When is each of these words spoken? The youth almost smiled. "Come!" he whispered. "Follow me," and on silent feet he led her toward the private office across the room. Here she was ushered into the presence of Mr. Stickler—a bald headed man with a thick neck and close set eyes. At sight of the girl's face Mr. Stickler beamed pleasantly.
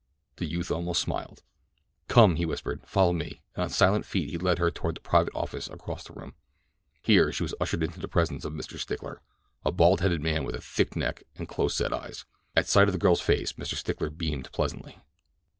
The 0.37 0.47
youth 0.47 0.71
almost 0.71 0.99
smiled. 0.99 1.43
"Come!" 2.07 2.35
he 2.37 2.43
whispered. 2.47 2.81
"Follow 2.87 3.13
me," 3.13 3.43
and 3.53 3.65
on 3.65 3.69
silent 3.69 4.03
feet 4.03 4.31
he 4.31 4.37
led 4.39 4.57
her 4.57 4.71
toward 4.71 4.95
the 4.95 4.99
private 5.01 5.35
office 5.35 5.67
across 5.69 6.03
the 6.03 6.13
room. 6.13 6.33
Here 7.03 7.31
she 7.31 7.43
was 7.43 7.53
ushered 7.61 7.83
into 7.83 7.99
the 7.99 8.07
presence 8.07 8.43
of 8.43 8.51
Mr. 8.51 8.79
Stickler—a 8.79 9.71
bald 9.71 10.01
headed 10.01 10.23
man 10.23 10.43
with 10.43 10.55
a 10.55 10.59
thick 10.61 10.95
neck 10.95 11.21
and 11.35 11.47
close 11.47 11.75
set 11.75 11.93
eyes. 11.93 12.25
At 12.55 12.65
sight 12.67 12.87
of 12.87 12.93
the 12.93 12.97
girl's 12.97 13.21
face 13.21 13.53
Mr. 13.53 13.75
Stickler 13.75 14.09
beamed 14.09 14.51
pleasantly. 14.51 14.97